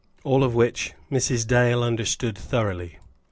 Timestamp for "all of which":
0.23-0.95